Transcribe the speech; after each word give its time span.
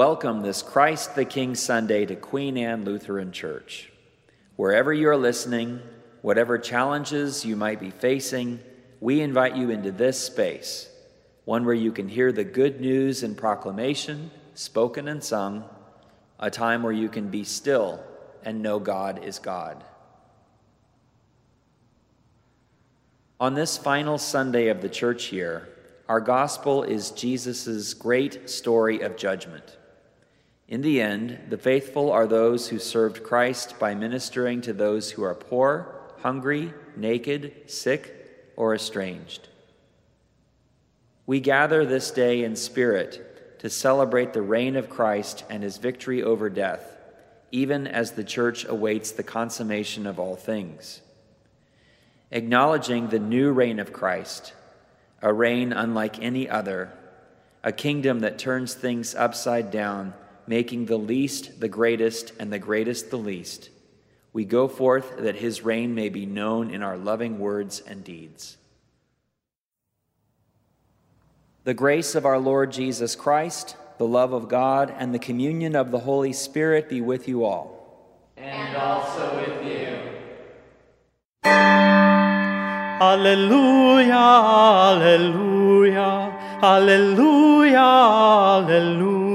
Welcome 0.00 0.40
this 0.40 0.62
Christ 0.62 1.14
the 1.14 1.26
King 1.26 1.54
Sunday 1.54 2.06
to 2.06 2.16
Queen 2.16 2.56
Anne 2.56 2.86
Lutheran 2.86 3.32
Church. 3.32 3.92
Wherever 4.56 4.94
you 4.94 5.10
are 5.10 5.16
listening, 5.18 5.78
whatever 6.22 6.56
challenges 6.56 7.44
you 7.44 7.54
might 7.54 7.80
be 7.80 7.90
facing, 7.90 8.60
we 9.00 9.20
invite 9.20 9.56
you 9.56 9.68
into 9.68 9.92
this 9.92 10.18
space, 10.18 10.88
one 11.44 11.66
where 11.66 11.74
you 11.74 11.92
can 11.92 12.08
hear 12.08 12.32
the 12.32 12.44
good 12.44 12.80
news 12.80 13.22
and 13.22 13.36
proclamation, 13.36 14.30
spoken 14.54 15.06
and 15.06 15.22
sung, 15.22 15.64
a 16.38 16.48
time 16.48 16.82
where 16.82 16.94
you 16.94 17.10
can 17.10 17.28
be 17.28 17.44
still 17.44 18.02
and 18.42 18.62
know 18.62 18.78
God 18.78 19.22
is 19.22 19.38
God. 19.38 19.84
On 23.38 23.52
this 23.52 23.76
final 23.76 24.16
Sunday 24.16 24.68
of 24.68 24.80
the 24.80 24.88
church 24.88 25.30
year, 25.30 25.68
our 26.08 26.22
gospel 26.22 26.84
is 26.84 27.10
Jesus' 27.10 27.92
great 27.92 28.48
story 28.48 29.02
of 29.02 29.18
judgment. 29.18 29.76
In 30.70 30.82
the 30.82 31.00
end, 31.00 31.36
the 31.48 31.58
faithful 31.58 32.12
are 32.12 32.28
those 32.28 32.68
who 32.68 32.78
served 32.78 33.24
Christ 33.24 33.80
by 33.80 33.92
ministering 33.96 34.60
to 34.60 34.72
those 34.72 35.10
who 35.10 35.24
are 35.24 35.34
poor, 35.34 35.92
hungry, 36.20 36.72
naked, 36.96 37.68
sick, 37.68 38.54
or 38.56 38.72
estranged. 38.72 39.48
We 41.26 41.40
gather 41.40 41.84
this 41.84 42.12
day 42.12 42.44
in 42.44 42.54
spirit 42.54 43.58
to 43.58 43.68
celebrate 43.68 44.32
the 44.32 44.42
reign 44.42 44.76
of 44.76 44.88
Christ 44.88 45.44
and 45.50 45.64
his 45.64 45.78
victory 45.78 46.22
over 46.22 46.48
death, 46.48 46.96
even 47.50 47.88
as 47.88 48.12
the 48.12 48.24
church 48.24 48.64
awaits 48.64 49.10
the 49.10 49.24
consummation 49.24 50.06
of 50.06 50.20
all 50.20 50.36
things. 50.36 51.00
Acknowledging 52.30 53.08
the 53.08 53.18
new 53.18 53.50
reign 53.50 53.80
of 53.80 53.92
Christ, 53.92 54.52
a 55.20 55.32
reign 55.32 55.72
unlike 55.72 56.22
any 56.22 56.48
other, 56.48 56.92
a 57.64 57.72
kingdom 57.72 58.20
that 58.20 58.38
turns 58.38 58.74
things 58.74 59.16
upside 59.16 59.72
down 59.72 60.14
making 60.50 60.86
the 60.86 60.98
least 60.98 61.60
the 61.60 61.68
greatest 61.68 62.32
and 62.40 62.52
the 62.52 62.58
greatest 62.58 63.08
the 63.10 63.16
least, 63.16 63.70
we 64.32 64.44
go 64.44 64.66
forth 64.66 65.18
that 65.18 65.36
his 65.36 65.62
reign 65.62 65.94
may 65.94 66.08
be 66.08 66.26
known 66.26 66.72
in 66.72 66.82
our 66.82 66.96
loving 66.96 67.38
words 67.38 67.80
and 67.86 68.02
deeds. 68.02 68.56
The 71.62 71.72
grace 71.72 72.16
of 72.16 72.26
our 72.26 72.40
Lord 72.40 72.72
Jesus 72.72 73.14
Christ, 73.14 73.76
the 73.98 74.08
love 74.08 74.32
of 74.32 74.48
God, 74.48 74.92
and 74.98 75.14
the 75.14 75.20
communion 75.20 75.76
of 75.76 75.92
the 75.92 76.00
Holy 76.00 76.32
Spirit 76.32 76.88
be 76.88 77.00
with 77.00 77.28
you 77.28 77.44
all. 77.44 77.68
And 78.36 78.76
also 78.76 79.36
with 79.36 79.64
you. 79.64 80.00
Alleluia, 83.00 84.10
Alleluia, 84.98 86.32
Alleluia, 86.60 87.78
Alleluia. 87.78 89.29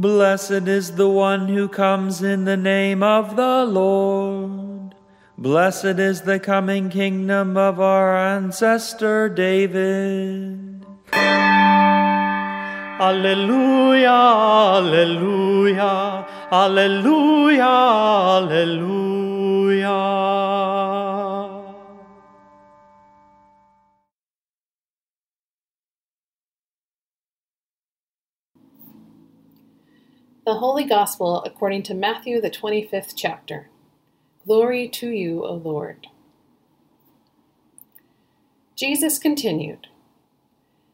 Blessed 0.00 0.68
is 0.68 0.96
the 0.96 1.08
one 1.08 1.48
who 1.48 1.68
comes 1.68 2.22
in 2.22 2.44
the 2.44 2.58
name 2.58 3.02
of 3.02 3.34
the 3.34 3.64
Lord. 3.64 4.94
Blessed 5.38 5.98
is 5.98 6.20
the 6.20 6.38
coming 6.38 6.90
kingdom 6.90 7.56
of 7.56 7.80
our 7.80 8.14
ancestor 8.14 9.30
David. 9.30 10.84
Alleluia, 13.00 14.76
Alleluia, 14.76 16.26
Alleluia, 16.52 17.64
Alleluia. 18.36 20.35
The 30.46 30.58
Holy 30.58 30.84
Gospel 30.84 31.42
according 31.42 31.82
to 31.82 31.92
Matthew, 31.94 32.40
the 32.40 32.52
25th 32.52 33.14
chapter. 33.16 33.68
Glory 34.46 34.88
to 34.90 35.10
you, 35.10 35.44
O 35.44 35.54
Lord. 35.54 36.06
Jesus 38.76 39.18
continued 39.18 39.88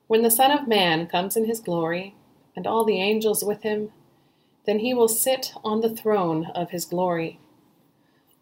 When 0.06 0.22
the 0.22 0.30
Son 0.30 0.50
of 0.50 0.66
Man 0.66 1.06
comes 1.06 1.36
in 1.36 1.44
his 1.44 1.60
glory, 1.60 2.14
and 2.56 2.66
all 2.66 2.86
the 2.86 2.98
angels 2.98 3.44
with 3.44 3.62
him, 3.62 3.90
then 4.64 4.78
he 4.78 4.94
will 4.94 5.06
sit 5.06 5.52
on 5.62 5.82
the 5.82 5.94
throne 5.94 6.46
of 6.54 6.70
his 6.70 6.86
glory. 6.86 7.38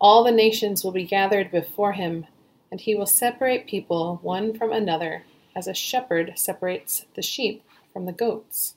All 0.01 0.23
the 0.23 0.31
nations 0.31 0.85
will 0.85 0.93
be 0.93 1.03
gathered 1.03 1.51
before 1.51 1.95
him, 1.95 2.25
and 2.71 2.81
he 2.81 2.95
will 2.95 3.05
separate 3.05 3.67
people 3.67 4.21
one 4.23 4.57
from 4.57 4.71
another, 4.71 5.25
as 5.57 5.67
a 5.67 5.75
shepherd 5.75 6.35
separates 6.37 7.07
the 7.17 7.23
sheep 7.23 7.65
from 7.93 8.07
the 8.07 8.12
goats 8.12 8.77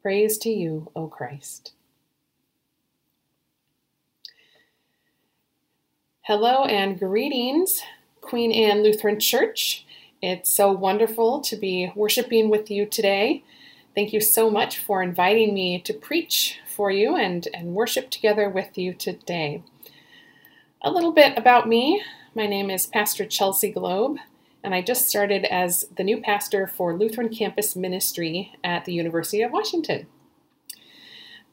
Praise 0.00 0.38
to 0.38 0.50
you, 0.50 0.92
O 0.94 1.08
Christ. 1.08 1.72
Hello 6.20 6.64
and 6.64 6.98
greetings, 6.98 7.82
Queen 8.20 8.52
Anne 8.52 8.84
Lutheran 8.84 9.18
Church. 9.18 9.84
It's 10.22 10.50
so 10.50 10.70
wonderful 10.70 11.40
to 11.40 11.56
be 11.56 11.92
worshiping 11.96 12.48
with 12.48 12.70
you 12.70 12.86
today. 12.86 13.42
Thank 13.96 14.12
you 14.12 14.20
so 14.20 14.48
much 14.48 14.78
for 14.78 15.02
inviting 15.02 15.52
me 15.52 15.80
to 15.80 15.92
preach 15.92 16.60
for 16.76 16.92
you 16.92 17.16
and, 17.16 17.48
and 17.52 17.74
worship 17.74 18.08
together 18.08 18.48
with 18.48 18.78
you 18.78 18.94
today. 18.94 19.64
A 20.80 20.92
little 20.92 21.12
bit 21.12 21.36
about 21.36 21.68
me. 21.68 22.04
My 22.36 22.46
name 22.46 22.70
is 22.70 22.86
Pastor 22.86 23.26
Chelsea 23.26 23.72
Globe 23.72 24.18
and 24.62 24.74
I 24.74 24.82
just 24.82 25.08
started 25.08 25.44
as 25.44 25.86
the 25.96 26.04
new 26.04 26.20
pastor 26.20 26.66
for 26.66 26.96
Lutheran 26.96 27.28
Campus 27.28 27.76
Ministry 27.76 28.52
at 28.64 28.84
the 28.84 28.92
University 28.92 29.42
of 29.42 29.52
Washington. 29.52 30.06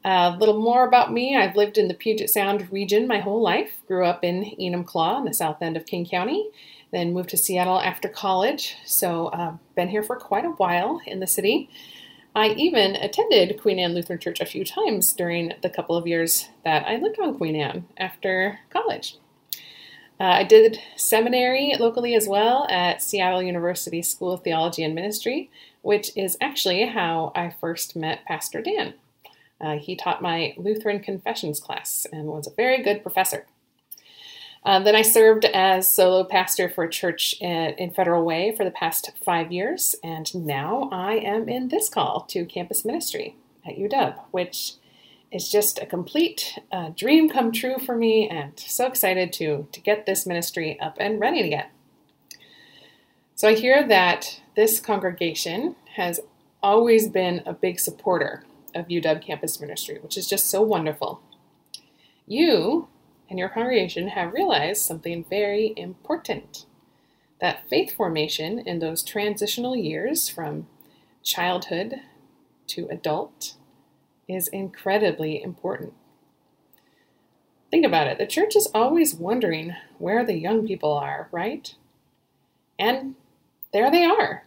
A 0.04 0.36
little 0.38 0.60
more 0.60 0.86
about 0.86 1.12
me 1.12 1.36
I've 1.36 1.56
lived 1.56 1.78
in 1.78 1.88
the 1.88 1.94
Puget 1.94 2.30
Sound 2.30 2.70
region 2.70 3.08
my 3.08 3.18
whole 3.18 3.42
life. 3.42 3.80
Grew 3.88 4.04
up 4.04 4.22
in 4.22 4.54
Enumclaw 4.60 5.18
in 5.18 5.24
the 5.24 5.34
south 5.34 5.60
end 5.60 5.76
of 5.76 5.86
King 5.86 6.06
County, 6.06 6.48
then 6.92 7.12
moved 7.12 7.30
to 7.30 7.36
Seattle 7.36 7.80
after 7.80 8.08
college. 8.08 8.76
So, 8.84 9.26
uh, 9.28 9.56
been 9.74 9.88
here 9.88 10.04
for 10.04 10.16
quite 10.16 10.44
a 10.44 10.50
while 10.50 11.00
in 11.06 11.18
the 11.18 11.26
city. 11.26 11.68
I 12.36 12.50
even 12.50 12.96
attended 12.96 13.60
Queen 13.60 13.78
Anne 13.78 13.94
Lutheran 13.94 14.20
Church 14.20 14.40
a 14.40 14.46
few 14.46 14.64
times 14.64 15.12
during 15.12 15.54
the 15.62 15.70
couple 15.70 15.96
of 15.96 16.06
years 16.06 16.50
that 16.64 16.86
I 16.86 16.96
lived 16.96 17.18
on 17.18 17.36
Queen 17.36 17.56
Anne 17.56 17.86
after 17.96 18.60
college. 18.70 19.16
Uh, 20.18 20.24
I 20.24 20.44
did 20.44 20.78
seminary 20.96 21.74
locally 21.78 22.14
as 22.14 22.26
well 22.26 22.66
at 22.70 23.02
Seattle 23.02 23.42
University 23.42 24.00
School 24.00 24.32
of 24.32 24.42
Theology 24.42 24.82
and 24.82 24.94
Ministry, 24.94 25.50
which 25.82 26.10
is 26.16 26.38
actually 26.40 26.86
how 26.86 27.32
I 27.34 27.50
first 27.60 27.96
met 27.96 28.24
Pastor 28.24 28.62
Dan. 28.62 28.94
Uh, 29.60 29.76
he 29.76 29.94
taught 29.94 30.22
my 30.22 30.54
Lutheran 30.56 31.00
confessions 31.00 31.60
class 31.60 32.06
and 32.10 32.26
was 32.26 32.46
a 32.46 32.54
very 32.54 32.82
good 32.82 33.02
professor. 33.02 33.46
Uh, 34.64 34.80
then 34.80 34.96
I 34.96 35.02
served 35.02 35.44
as 35.44 35.88
solo 35.88 36.24
pastor 36.24 36.68
for 36.68 36.84
a 36.84 36.90
church 36.90 37.36
in, 37.40 37.74
in, 37.74 37.90
Federal 37.92 38.24
Way 38.24 38.52
for 38.56 38.64
the 38.64 38.72
past 38.72 39.12
five 39.24 39.52
years, 39.52 39.94
and 40.02 40.34
now 40.34 40.88
I 40.90 41.14
am 41.14 41.48
in 41.48 41.68
this 41.68 41.88
call 41.88 42.22
to 42.30 42.44
campus 42.44 42.84
ministry 42.84 43.36
at 43.64 43.76
UW, 43.76 44.18
which 44.32 44.72
is 45.32 45.50
just 45.50 45.78
a 45.78 45.86
complete 45.86 46.58
uh, 46.72 46.90
dream 46.96 47.28
come 47.28 47.52
true 47.52 47.78
for 47.78 47.96
me, 47.96 48.28
and 48.28 48.58
so 48.58 48.86
excited 48.86 49.32
to 49.34 49.68
to 49.72 49.80
get 49.80 50.06
this 50.06 50.26
ministry 50.26 50.78
up 50.80 50.96
and 51.00 51.20
running 51.20 51.44
again. 51.44 51.66
So 53.34 53.48
I 53.48 53.54
hear 53.54 53.86
that 53.86 54.40
this 54.54 54.80
congregation 54.80 55.76
has 55.96 56.20
always 56.62 57.08
been 57.08 57.42
a 57.44 57.52
big 57.52 57.78
supporter 57.78 58.44
of 58.74 58.88
UW 58.88 59.20
campus 59.20 59.60
ministry, 59.60 59.98
which 60.00 60.16
is 60.16 60.28
just 60.28 60.48
so 60.48 60.62
wonderful. 60.62 61.20
You 62.26 62.88
and 63.28 63.38
your 63.38 63.48
congregation 63.48 64.08
have 64.08 64.32
realized 64.32 64.82
something 64.82 65.24
very 65.28 65.74
important 65.76 66.66
that 67.40 67.68
faith 67.68 67.94
formation 67.94 68.58
in 68.58 68.78
those 68.78 69.02
transitional 69.02 69.76
years 69.76 70.28
from 70.28 70.66
childhood 71.22 71.96
to 72.68 72.88
adult 72.88 73.54
is 74.28 74.48
incredibly 74.48 75.42
important. 75.42 75.92
Think 77.70 77.84
about 77.84 78.06
it 78.06 78.18
the 78.18 78.26
church 78.26 78.56
is 78.56 78.68
always 78.74 79.14
wondering 79.14 79.74
where 79.98 80.24
the 80.24 80.38
young 80.38 80.66
people 80.66 80.92
are, 80.92 81.28
right? 81.32 81.74
And 82.78 83.16
there 83.72 83.90
they 83.90 84.04
are. 84.04 84.44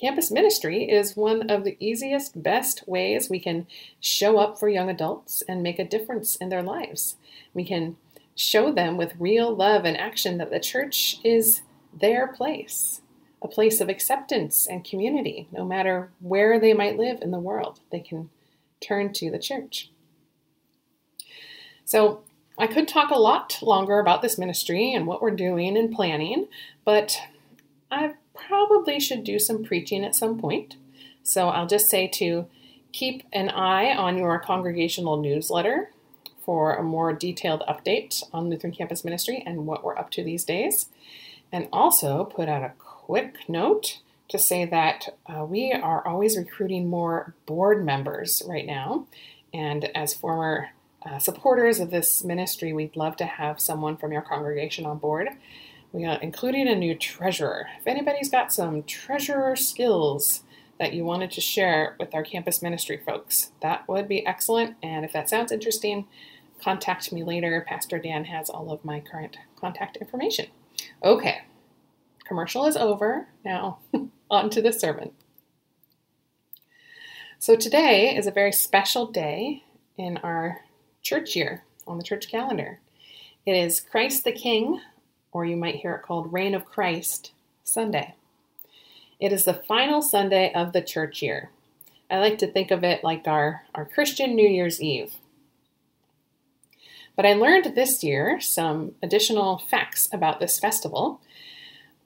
Campus 0.00 0.30
ministry 0.30 0.84
is 0.88 1.16
one 1.16 1.50
of 1.50 1.64
the 1.64 1.76
easiest, 1.80 2.40
best 2.40 2.86
ways 2.86 3.28
we 3.28 3.40
can 3.40 3.66
show 3.98 4.38
up 4.38 4.58
for 4.58 4.68
young 4.68 4.88
adults 4.88 5.42
and 5.48 5.60
make 5.62 5.80
a 5.80 5.84
difference 5.84 6.36
in 6.36 6.50
their 6.50 6.62
lives. 6.62 7.16
We 7.52 7.64
can 7.64 7.96
show 8.36 8.70
them 8.70 8.96
with 8.96 9.16
real 9.18 9.52
love 9.52 9.84
and 9.84 9.96
action 9.96 10.38
that 10.38 10.50
the 10.50 10.60
church 10.60 11.16
is 11.24 11.62
their 11.92 12.28
place, 12.28 13.00
a 13.42 13.48
place 13.48 13.80
of 13.80 13.88
acceptance 13.88 14.68
and 14.68 14.84
community, 14.84 15.48
no 15.50 15.64
matter 15.64 16.10
where 16.20 16.60
they 16.60 16.74
might 16.74 16.96
live 16.96 17.20
in 17.20 17.32
the 17.32 17.40
world. 17.40 17.80
They 17.90 18.00
can 18.00 18.30
turn 18.80 19.12
to 19.14 19.30
the 19.30 19.38
church. 19.38 19.90
So, 21.84 22.22
I 22.58 22.66
could 22.66 22.88
talk 22.88 23.10
a 23.10 23.18
lot 23.18 23.56
longer 23.62 24.00
about 24.00 24.20
this 24.20 24.36
ministry 24.36 24.92
and 24.92 25.06
what 25.06 25.22
we're 25.22 25.30
doing 25.30 25.76
and 25.76 25.94
planning, 25.94 26.48
but 26.84 27.16
I 27.88 28.14
probably 28.34 28.98
should 28.98 29.22
do 29.22 29.38
some 29.38 29.64
preaching 29.64 30.04
at 30.04 30.16
some 30.16 30.38
point. 30.38 30.76
So 31.22 31.48
I'll 31.48 31.66
just 31.66 31.88
say 31.88 32.08
to 32.14 32.46
keep 32.92 33.22
an 33.32 33.48
eye 33.50 33.94
on 33.94 34.18
your 34.18 34.38
congregational 34.40 35.18
newsletter 35.18 35.90
for 36.44 36.74
a 36.74 36.82
more 36.82 37.12
detailed 37.12 37.62
update 37.68 38.24
on 38.32 38.48
Lutheran 38.48 38.72
Campus 38.72 39.04
Ministry 39.04 39.42
and 39.46 39.66
what 39.66 39.84
we're 39.84 39.98
up 39.98 40.10
to 40.12 40.24
these 40.24 40.44
days. 40.44 40.86
And 41.52 41.68
also 41.72 42.24
put 42.24 42.48
out 42.48 42.62
a 42.62 42.72
quick 42.78 43.48
note 43.48 44.00
to 44.28 44.38
say 44.38 44.64
that 44.66 45.16
uh, 45.26 45.44
we 45.44 45.72
are 45.72 46.06
always 46.06 46.36
recruiting 46.36 46.88
more 46.88 47.34
board 47.46 47.84
members 47.84 48.42
right 48.46 48.66
now. 48.66 49.06
And 49.54 49.84
as 49.96 50.14
former 50.14 50.70
uh, 51.04 51.18
supporters 51.18 51.80
of 51.80 51.90
this 51.90 52.24
ministry, 52.24 52.72
we'd 52.72 52.96
love 52.96 53.16
to 53.16 53.24
have 53.24 53.60
someone 53.60 53.96
from 53.96 54.12
your 54.12 54.22
congregation 54.22 54.84
on 54.84 54.98
board. 54.98 55.28
We 55.92 56.04
are 56.04 56.20
including 56.20 56.68
a 56.68 56.74
new 56.74 56.94
treasurer. 56.94 57.66
If 57.80 57.86
anybody's 57.86 58.28
got 58.28 58.52
some 58.52 58.82
treasurer 58.82 59.56
skills 59.56 60.42
that 60.78 60.92
you 60.92 61.04
wanted 61.04 61.30
to 61.32 61.40
share 61.40 61.96
with 61.98 62.14
our 62.14 62.22
campus 62.22 62.60
ministry 62.60 63.00
folks, 63.04 63.52
that 63.62 63.88
would 63.88 64.06
be 64.06 64.26
excellent. 64.26 64.76
And 64.82 65.04
if 65.04 65.12
that 65.12 65.30
sounds 65.30 65.50
interesting, 65.50 66.06
contact 66.62 67.10
me 67.12 67.24
later. 67.24 67.64
Pastor 67.66 67.98
Dan 67.98 68.24
has 68.24 68.50
all 68.50 68.70
of 68.70 68.84
my 68.84 69.00
current 69.00 69.38
contact 69.58 69.96
information. 69.96 70.46
Okay, 71.02 71.38
commercial 72.26 72.66
is 72.66 72.76
over. 72.76 73.28
Now, 73.44 73.78
on 74.30 74.50
to 74.50 74.62
the 74.62 74.72
sermon. 74.72 75.12
So, 77.38 77.56
today 77.56 78.16
is 78.16 78.26
a 78.26 78.32
very 78.32 78.52
special 78.52 79.06
day 79.06 79.62
in 79.96 80.16
our 80.18 80.60
church 81.02 81.36
year 81.36 81.64
on 81.86 81.98
the 81.98 82.04
church 82.04 82.28
calendar. 82.28 82.80
It 83.46 83.52
is 83.52 83.80
Christ 83.80 84.24
the 84.24 84.32
King 84.32 84.80
or 85.32 85.44
you 85.44 85.56
might 85.56 85.76
hear 85.76 85.94
it 85.94 86.02
called 86.02 86.32
Reign 86.32 86.54
of 86.54 86.64
Christ 86.64 87.32
Sunday. 87.62 88.14
It 89.20 89.32
is 89.32 89.44
the 89.44 89.54
final 89.54 90.02
Sunday 90.02 90.52
of 90.52 90.72
the 90.72 90.82
church 90.82 91.22
year. 91.22 91.50
I 92.10 92.18
like 92.18 92.38
to 92.38 92.50
think 92.50 92.70
of 92.70 92.84
it 92.84 93.04
like 93.04 93.26
our, 93.26 93.62
our 93.74 93.84
Christian 93.84 94.34
New 94.34 94.48
Year's 94.48 94.80
Eve. 94.80 95.14
But 97.16 97.26
I 97.26 97.34
learned 97.34 97.74
this 97.74 98.02
year 98.02 98.40
some 98.40 98.92
additional 99.02 99.58
facts 99.58 100.08
about 100.12 100.40
this 100.40 100.58
festival 100.58 101.20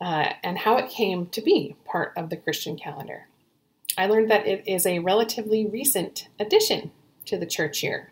uh, 0.02 0.32
and 0.42 0.58
how 0.58 0.76
it 0.76 0.90
came 0.90 1.26
to 1.26 1.40
be 1.40 1.76
part 1.84 2.12
of 2.16 2.28
the 2.28 2.36
Christian 2.36 2.76
calendar. 2.76 3.28
I 3.96 4.06
learned 4.06 4.28
that 4.32 4.48
it 4.48 4.64
is 4.66 4.84
a 4.84 4.98
relatively 4.98 5.64
recent 5.64 6.28
addition 6.40 6.90
to 7.26 7.38
the 7.38 7.46
church 7.46 7.84
year. 7.84 8.10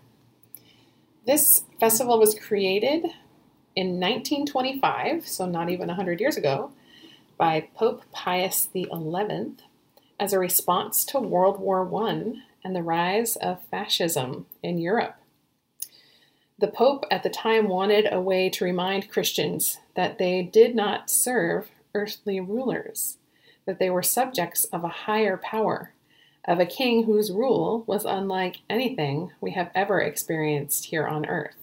This 1.26 1.64
festival 1.80 2.20
was 2.20 2.38
created 2.38 3.06
in 3.75 3.99
1925, 3.99 5.26
so 5.26 5.47
not 5.47 5.68
even 5.68 5.88
100 5.88 6.20
years 6.20 6.37
ago, 6.37 6.70
by 7.37 7.68
Pope 7.75 8.04
Pius 8.12 8.68
XI 8.73 8.87
as 10.20 10.32
a 10.32 10.38
response 10.38 11.04
to 11.06 11.18
World 11.18 11.59
War 11.59 11.92
I 12.06 12.35
and 12.62 12.76
the 12.76 12.85
rise 12.85 13.35
of 13.35 13.64
fascism 13.68 14.47
in 14.62 14.78
Europe. 14.78 15.16
The 16.56 16.68
Pope 16.68 17.04
at 17.11 17.25
the 17.25 17.30
time 17.30 17.66
wanted 17.66 18.06
a 18.12 18.20
way 18.20 18.49
to 18.50 18.64
remind 18.64 19.11
Christians 19.11 19.78
that 19.97 20.18
they 20.18 20.42
did 20.42 20.76
not 20.76 21.11
serve 21.11 21.70
earthly 21.94 22.40
rulers, 22.40 23.18
that 23.66 23.78
they 23.78 23.90
were 23.90 24.02
subjects 24.02 24.64
of 24.64 24.85
a 24.85 24.88
higher 24.88 25.37
power, 25.37 25.92
of 26.47 26.59
a 26.59 26.66
king 26.66 27.04
whose 27.04 27.30
rule 27.32 27.85
was 27.87 28.04
unlike 28.04 28.59
anything 28.68 29.30
we 29.40 29.52
have 29.52 29.70
ever 29.75 30.00
experienced 30.00 30.87
here 30.87 31.06
on 31.06 31.26
earth. 31.26 31.56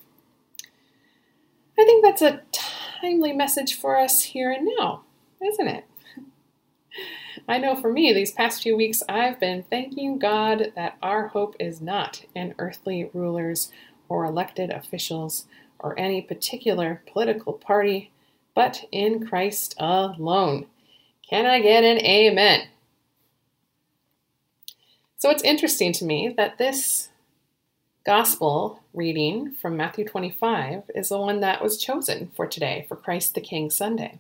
I 1.80 1.84
think 1.84 2.04
that's 2.04 2.22
a 2.22 2.42
timely 2.52 3.34
message 3.34 3.76
for 3.76 3.98
us 3.98 4.24
here 4.24 4.52
and 4.52 4.68
now, 4.78 5.04
isn't 5.46 5.68
it? 5.68 5.86
I 7.48 7.60
know 7.60 7.76
for 7.76 7.92
me, 7.92 8.14
these 8.14 8.32
past 8.32 8.64
few 8.64 8.76
weeks, 8.76 9.04
I've 9.08 9.40
been 9.40 9.64
thanking 9.64 10.18
God 10.18 10.74
that 10.76 10.98
our 11.02 11.28
hope 11.28 11.56
is 11.60 11.80
not 11.80 12.26
in 12.36 12.56
earthly 12.58 13.10
rulers 13.14 13.72
or 14.10 14.26
elected 14.26 14.70
officials 14.70 15.46
or 15.80 15.98
any 16.00 16.22
particular 16.22 17.02
political 17.06 17.54
party, 17.54 18.12
but 18.58 18.86
in 18.92 19.24
Christ 19.24 19.76
alone. 19.78 20.66
Can 21.30 21.46
I 21.46 21.62
get 21.62 21.84
an 21.84 22.00
amen? 22.00 22.62
So 25.20 25.30
it's 25.30 25.44
interesting 25.44 25.94
to 25.94 26.06
me 26.06 26.34
that 26.38 26.58
this 26.58 27.10
gospel 28.04 28.82
reading 28.96 29.52
from 29.52 29.78
Matthew 29.78 30.06
25 30.06 30.90
is 30.96 31.10
the 31.10 31.20
one 31.20 31.40
that 31.42 31.62
was 31.62 31.78
chosen 31.78 32.32
for 32.36 32.48
today, 32.48 32.84
for 32.90 32.96
Christ 32.96 33.36
the 33.36 33.42
King 33.42 33.70
Sunday. 33.70 34.18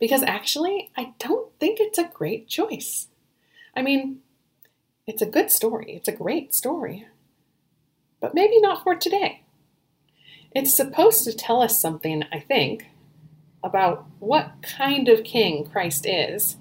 Because 0.00 0.22
actually, 0.22 0.90
I 0.96 1.12
don't 1.18 1.52
think 1.60 1.78
it's 1.78 1.98
a 1.98 2.10
great 2.14 2.48
choice. 2.48 3.08
I 3.76 3.82
mean, 3.82 4.20
it's 5.06 5.20
a 5.20 5.26
good 5.26 5.50
story, 5.50 5.92
it's 5.96 6.08
a 6.08 6.12
great 6.12 6.54
story, 6.54 7.06
but 8.18 8.34
maybe 8.34 8.58
not 8.62 8.82
for 8.82 8.96
today. 8.96 9.42
It's 10.52 10.74
supposed 10.74 11.24
to 11.24 11.34
tell 11.34 11.60
us 11.60 11.78
something, 11.78 12.24
I 12.32 12.40
think, 12.40 12.86
about 13.62 14.06
what 14.18 14.54
kind 14.62 15.08
of 15.08 15.24
king 15.24 15.64
Christ 15.64 16.06
is, 16.06 16.56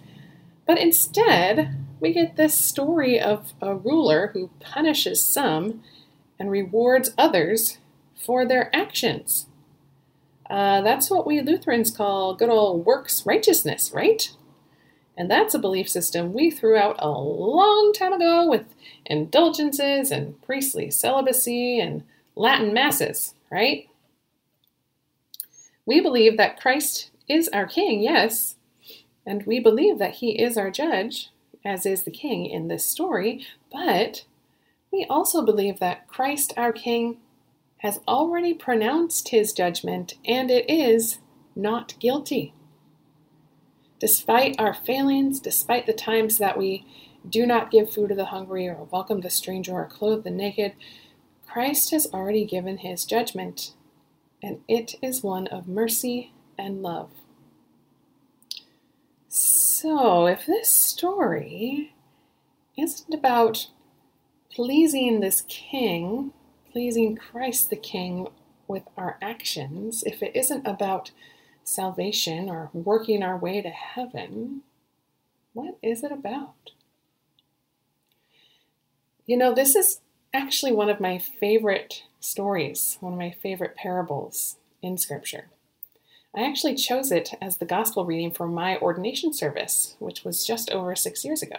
but 0.66 0.78
instead, 0.78 1.76
we 2.00 2.14
get 2.14 2.36
this 2.36 2.58
story 2.58 3.20
of 3.20 3.54
a 3.62 3.76
ruler 3.76 4.32
who 4.34 4.50
punishes 4.60 5.24
some 5.24 5.84
and 6.40 6.50
rewards 6.50 7.14
others 7.18 7.78
for 8.16 8.46
their 8.46 8.76
actions. 8.76 9.48
Uh, 10.50 10.82
that's 10.82 11.10
what 11.10 11.26
we 11.26 11.40
Lutherans 11.42 11.92
call 11.92 12.34
good 12.34 12.50
old 12.50 12.86
works 12.86 13.26
righteousness, 13.26 13.92
right? 13.94 14.32
And 15.16 15.30
that's 15.30 15.54
a 15.54 15.60
belief 15.60 15.88
system 15.88 16.34
we 16.34 16.50
threw 16.50 16.76
out 16.76 16.96
a 17.00 17.10
long 17.10 17.94
time 17.94 18.14
ago 18.14 18.48
with 18.50 18.66
indulgences 19.06 20.10
and 20.10 20.42
priestly 20.42 20.90
celibacy 20.90 21.80
and 21.80 22.04
Latin 22.36 22.74
masses, 22.74 23.36
right? 23.52 23.88
We 25.86 26.00
believe 26.00 26.38
that 26.38 26.60
Christ 26.60 27.12
is 27.28 27.48
our 27.50 27.66
king, 27.66 28.02
yes, 28.02 28.56
and 29.26 29.46
we 29.46 29.60
believe 29.60 30.00
that 30.00 30.16
he 30.16 30.32
is 30.42 30.58
our 30.58 30.72
judge, 30.72 31.30
as 31.66 31.86
is 31.86 32.04
the 32.04 32.12
king 32.12 32.46
in 32.46 32.68
this 32.68 32.86
story, 32.86 33.46
but 33.72 34.26
we 34.92 35.06
also 35.10 35.44
believe 35.46 35.80
that 35.80 36.08
Christ, 36.08 36.54
our 36.58 36.74
king, 36.74 37.18
has 37.78 38.00
already 38.08 38.54
pronounced 38.54 39.30
his 39.30 39.54
judgment 39.54 40.14
and 40.26 40.52
it 40.52 40.70
is 40.70 41.20
not 41.56 41.96
guilty. 42.00 42.54
Despite 44.00 44.56
our 44.60 44.74
failings, 44.74 45.40
despite 45.40 45.86
the 45.86 45.94
times 45.94 46.38
that 46.38 46.58
we 46.58 46.86
do 47.28 47.46
not 47.46 47.72
give 47.72 47.92
food 47.92 48.10
to 48.10 48.16
the 48.16 48.26
hungry 48.26 48.68
or 48.68 48.88
welcome 48.92 49.22
the 49.22 49.30
stranger 49.30 49.74
or 49.74 49.86
clothe 49.86 50.24
the 50.24 50.32
naked, 50.32 50.74
Christ 51.48 51.92
has 51.92 52.08
already 52.14 52.46
given 52.46 52.78
his 52.78 53.06
judgment, 53.06 53.74
and 54.42 54.62
it 54.68 54.96
is 55.02 55.24
one 55.24 55.48
of 55.48 55.68
mercy 55.68 56.34
and 56.58 56.82
love. 56.82 57.12
So, 59.28 60.28
if 60.28 60.46
this 60.46 60.70
story 60.70 61.94
isn't 62.78 63.14
about 63.14 63.68
pleasing 64.52 65.20
this 65.20 65.42
king, 65.48 66.34
pleasing 66.72 67.16
Christ 67.16 67.70
the 67.70 67.76
king 67.76 68.28
with 68.68 68.84
our 68.98 69.18
actions, 69.22 70.04
if 70.04 70.22
it 70.22 70.36
isn't 70.36 70.68
about 70.68 71.12
salvation 71.64 72.50
or 72.50 72.70
working 72.74 73.24
our 73.24 73.38
way 73.38 73.62
to 73.62 73.70
heaven, 73.70 74.62
what 75.54 75.78
is 75.82 76.04
it 76.04 76.12
about? 76.12 76.72
You 79.26 79.38
know, 79.38 79.54
this 79.54 79.76
is 79.76 80.02
actually 80.34 80.72
one 80.72 80.90
of 80.90 81.00
my 81.00 81.18
favorite 81.18 82.04
stories, 82.22 82.98
one 83.02 83.14
of 83.14 83.20
my 83.20 83.32
favorite 83.32 83.76
parables 83.76 84.56
in 84.82 84.98
Scripture. 84.98 85.50
I 86.34 86.44
actually 86.44 86.76
chose 86.76 87.12
it 87.12 87.34
as 87.42 87.58
the 87.58 87.66
gospel 87.66 88.06
reading 88.06 88.32
for 88.32 88.48
my 88.48 88.78
ordination 88.78 89.34
service, 89.34 89.98
which 90.00 90.24
was 90.24 90.46
just 90.48 90.72
over 90.72 90.96
six 90.96 91.26
years 91.26 91.42
ago. 91.42 91.58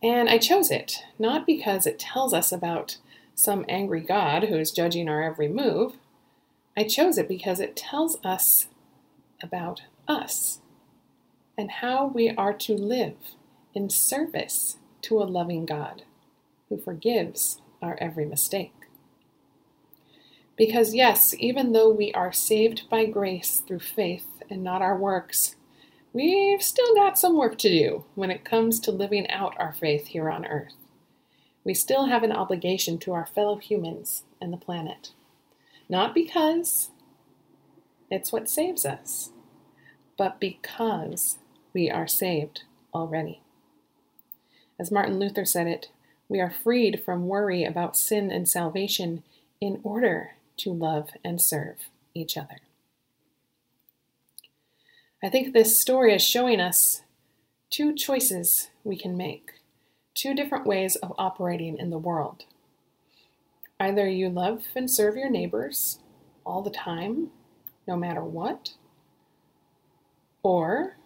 And 0.00 0.28
I 0.28 0.38
chose 0.38 0.70
it 0.70 1.02
not 1.18 1.44
because 1.44 1.86
it 1.86 1.98
tells 1.98 2.32
us 2.32 2.52
about 2.52 2.98
some 3.34 3.64
angry 3.68 4.00
God 4.00 4.44
who 4.44 4.56
is 4.56 4.70
judging 4.70 5.08
our 5.08 5.22
every 5.22 5.48
move, 5.48 5.94
I 6.76 6.84
chose 6.84 7.18
it 7.18 7.28
because 7.28 7.58
it 7.58 7.74
tells 7.74 8.18
us 8.24 8.68
about 9.42 9.82
us 10.06 10.60
and 11.56 11.70
how 11.70 12.06
we 12.06 12.30
are 12.30 12.52
to 12.52 12.74
live 12.74 13.16
in 13.74 13.90
service 13.90 14.76
to 15.02 15.20
a 15.20 15.24
loving 15.24 15.66
God 15.66 16.02
who 16.68 16.78
forgives 16.78 17.60
our 17.82 17.96
every 18.00 18.24
mistake. 18.24 18.77
Because, 20.58 20.92
yes, 20.92 21.34
even 21.38 21.70
though 21.70 21.88
we 21.88 22.12
are 22.12 22.32
saved 22.32 22.90
by 22.90 23.06
grace 23.06 23.60
through 23.60 23.78
faith 23.78 24.26
and 24.50 24.64
not 24.64 24.82
our 24.82 24.98
works, 24.98 25.54
we've 26.12 26.60
still 26.60 26.96
got 26.96 27.16
some 27.16 27.38
work 27.38 27.56
to 27.58 27.68
do 27.68 28.04
when 28.16 28.32
it 28.32 28.44
comes 28.44 28.80
to 28.80 28.90
living 28.90 29.30
out 29.30 29.54
our 29.56 29.72
faith 29.72 30.08
here 30.08 30.28
on 30.28 30.44
earth. 30.44 30.74
We 31.62 31.74
still 31.74 32.06
have 32.06 32.24
an 32.24 32.32
obligation 32.32 32.98
to 32.98 33.12
our 33.12 33.26
fellow 33.26 33.56
humans 33.56 34.24
and 34.40 34.52
the 34.52 34.56
planet. 34.56 35.12
Not 35.88 36.12
because 36.12 36.90
it's 38.10 38.32
what 38.32 38.50
saves 38.50 38.84
us, 38.84 39.30
but 40.16 40.40
because 40.40 41.38
we 41.72 41.88
are 41.88 42.08
saved 42.08 42.64
already. 42.92 43.42
As 44.76 44.90
Martin 44.90 45.20
Luther 45.20 45.44
said 45.44 45.68
it, 45.68 45.90
we 46.28 46.40
are 46.40 46.50
freed 46.50 47.02
from 47.04 47.28
worry 47.28 47.62
about 47.62 47.96
sin 47.96 48.32
and 48.32 48.48
salvation 48.48 49.22
in 49.60 49.80
order 49.84 50.32
to 50.58 50.72
love 50.72 51.10
and 51.24 51.40
serve 51.40 51.88
each 52.14 52.36
other. 52.36 52.58
I 55.22 55.28
think 55.28 55.52
this 55.52 55.80
story 55.80 56.14
is 56.14 56.22
showing 56.22 56.60
us 56.60 57.02
two 57.70 57.94
choices 57.94 58.70
we 58.84 58.96
can 58.96 59.16
make, 59.16 59.52
two 60.14 60.34
different 60.34 60.66
ways 60.66 60.96
of 60.96 61.12
operating 61.18 61.76
in 61.78 61.90
the 61.90 61.98
world. 61.98 62.44
Either 63.80 64.08
you 64.08 64.28
love 64.28 64.62
and 64.74 64.90
serve 64.90 65.16
your 65.16 65.30
neighbors 65.30 65.98
all 66.44 66.62
the 66.62 66.70
time, 66.70 67.28
no 67.86 67.96
matter 67.96 68.22
what, 68.22 68.74
or 70.42 70.96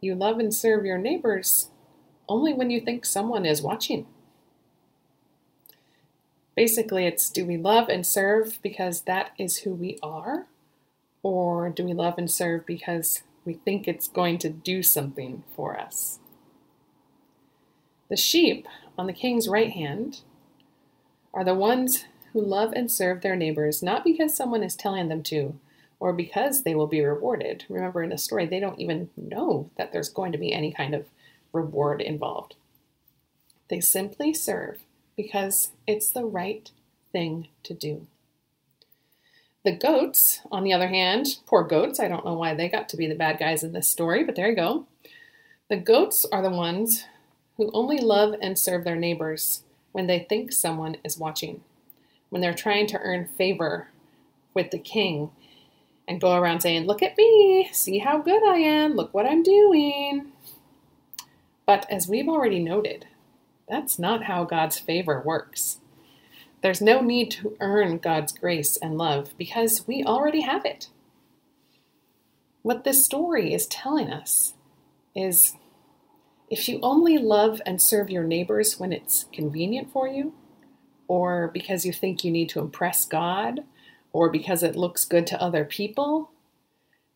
you 0.00 0.14
love 0.14 0.38
and 0.38 0.54
serve 0.54 0.84
your 0.84 0.98
neighbors 0.98 1.70
only 2.28 2.52
when 2.52 2.70
you 2.70 2.80
think 2.80 3.04
someone 3.04 3.46
is 3.46 3.62
watching. 3.62 4.06
Basically, 6.56 7.06
it's 7.06 7.30
do 7.30 7.44
we 7.44 7.56
love 7.56 7.88
and 7.88 8.06
serve 8.06 8.58
because 8.62 9.02
that 9.02 9.32
is 9.38 9.58
who 9.58 9.74
we 9.74 9.98
are? 10.02 10.46
Or 11.22 11.70
do 11.70 11.84
we 11.84 11.94
love 11.94 12.14
and 12.18 12.30
serve 12.30 12.66
because 12.66 13.22
we 13.44 13.54
think 13.54 13.88
it's 13.88 14.08
going 14.08 14.38
to 14.38 14.50
do 14.50 14.82
something 14.82 15.42
for 15.56 15.78
us? 15.78 16.18
The 18.08 18.16
sheep 18.16 18.68
on 18.96 19.06
the 19.06 19.12
king's 19.12 19.48
right 19.48 19.70
hand 19.70 20.20
are 21.32 21.44
the 21.44 21.54
ones 21.54 22.04
who 22.32 22.40
love 22.40 22.72
and 22.74 22.90
serve 22.90 23.22
their 23.22 23.36
neighbors 23.36 23.82
not 23.82 24.04
because 24.04 24.36
someone 24.36 24.62
is 24.62 24.76
telling 24.76 25.08
them 25.08 25.22
to 25.24 25.58
or 25.98 26.12
because 26.12 26.62
they 26.62 26.74
will 26.74 26.86
be 26.86 27.00
rewarded. 27.00 27.64
Remember, 27.68 28.02
in 28.02 28.10
the 28.10 28.18
story, 28.18 28.46
they 28.46 28.60
don't 28.60 28.78
even 28.78 29.08
know 29.16 29.70
that 29.76 29.92
there's 29.92 30.08
going 30.08 30.32
to 30.32 30.38
be 30.38 30.52
any 30.52 30.70
kind 30.70 30.94
of 30.94 31.06
reward 31.52 32.02
involved. 32.02 32.56
They 33.68 33.80
simply 33.80 34.34
serve 34.34 34.80
because 35.16 35.70
it's 35.86 36.10
the 36.10 36.24
right 36.24 36.70
thing 37.12 37.48
to 37.62 37.74
do. 37.74 38.06
The 39.64 39.72
goats, 39.72 40.40
on 40.52 40.62
the 40.62 40.72
other 40.74 40.88
hand, 40.88 41.38
poor 41.46 41.64
goats, 41.64 41.98
I 41.98 42.08
don't 42.08 42.24
know 42.24 42.34
why 42.34 42.54
they 42.54 42.68
got 42.68 42.88
to 42.90 42.96
be 42.96 43.06
the 43.06 43.14
bad 43.14 43.38
guys 43.38 43.62
in 43.62 43.72
this 43.72 43.88
story, 43.88 44.22
but 44.22 44.36
there 44.36 44.50
you 44.50 44.56
go. 44.56 44.86
The 45.70 45.76
goats 45.76 46.26
are 46.30 46.42
the 46.42 46.50
ones 46.50 47.04
who 47.56 47.70
only 47.72 47.98
love 47.98 48.34
and 48.42 48.58
serve 48.58 48.84
their 48.84 48.96
neighbors 48.96 49.62
when 49.92 50.06
they 50.06 50.18
think 50.18 50.52
someone 50.52 50.96
is 51.04 51.16
watching, 51.16 51.62
when 52.28 52.42
they're 52.42 52.52
trying 52.52 52.86
to 52.88 52.98
earn 53.00 53.26
favor 53.26 53.88
with 54.52 54.70
the 54.70 54.78
king 54.78 55.30
and 56.06 56.20
go 56.20 56.36
around 56.36 56.60
saying, 56.60 56.86
Look 56.86 57.02
at 57.02 57.16
me, 57.16 57.70
see 57.72 57.98
how 57.98 58.18
good 58.18 58.42
I 58.46 58.58
am, 58.58 58.94
look 58.94 59.14
what 59.14 59.26
I'm 59.26 59.42
doing. 59.42 60.32
But 61.64 61.90
as 61.90 62.08
we've 62.08 62.28
already 62.28 62.58
noted, 62.58 63.06
that's 63.68 63.98
not 63.98 64.24
how 64.24 64.44
God's 64.44 64.78
favor 64.78 65.20
works. 65.20 65.78
There's 66.62 66.80
no 66.80 67.00
need 67.00 67.30
to 67.32 67.56
earn 67.60 67.98
God's 67.98 68.32
grace 68.32 68.76
and 68.76 68.96
love 68.96 69.34
because 69.36 69.86
we 69.86 70.02
already 70.02 70.40
have 70.42 70.64
it. 70.64 70.88
What 72.62 72.84
this 72.84 73.04
story 73.04 73.52
is 73.52 73.66
telling 73.66 74.10
us 74.10 74.54
is 75.14 75.54
if 76.48 76.68
you 76.68 76.78
only 76.82 77.18
love 77.18 77.60
and 77.66 77.80
serve 77.80 78.10
your 78.10 78.24
neighbors 78.24 78.78
when 78.78 78.92
it's 78.92 79.26
convenient 79.32 79.92
for 79.92 80.08
you, 80.08 80.34
or 81.06 81.48
because 81.48 81.84
you 81.84 81.92
think 81.92 82.24
you 82.24 82.30
need 82.30 82.48
to 82.50 82.60
impress 82.60 83.04
God, 83.04 83.60
or 84.12 84.30
because 84.30 84.62
it 84.62 84.76
looks 84.76 85.04
good 85.04 85.26
to 85.26 85.40
other 85.42 85.64
people, 85.64 86.30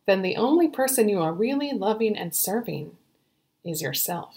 then 0.06 0.22
the 0.22 0.36
only 0.36 0.68
person 0.68 1.08
you 1.08 1.20
are 1.20 1.32
really 1.32 1.72
loving 1.72 2.16
and 2.16 2.34
serving 2.34 2.96
is 3.64 3.80
yourself. 3.80 4.36